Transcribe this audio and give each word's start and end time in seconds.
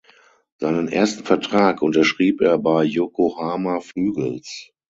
Seinen 0.57 0.87
ersten 0.87 1.25
Vertrag 1.25 1.83
unterschrieb 1.83 2.39
bei 2.39 2.83
Yokohama 2.85 3.81
Flügels. 3.81 4.71